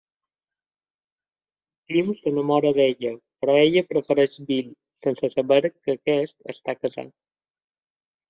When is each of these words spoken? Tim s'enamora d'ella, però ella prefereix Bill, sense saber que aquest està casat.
Tim 1.91 2.07
s'enamora 2.21 2.71
d'ella, 2.77 3.11
però 3.43 3.57
ella 3.65 3.83
prefereix 3.91 4.37
Bill, 4.49 4.73
sense 5.07 5.31
saber 5.35 5.61
que 5.71 5.95
aquest 5.97 6.51
està 6.55 6.75
casat. 6.79 7.13